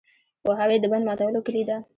[0.43, 1.77] پوهاوی د بند ماتولو کلي ده.